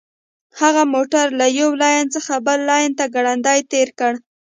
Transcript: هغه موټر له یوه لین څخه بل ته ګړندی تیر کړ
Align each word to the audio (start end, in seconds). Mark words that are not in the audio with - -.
هغه 0.61 0.83
موټر 0.93 1.25
له 1.39 1.47
یوه 1.59 1.75
لین 1.81 2.05
څخه 2.15 2.33
بل 2.45 2.59
ته 2.97 3.05
ګړندی 3.15 3.59
تیر 3.71 3.89
کړ 3.99 4.13